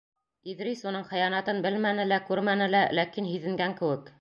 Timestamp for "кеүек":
3.83-4.09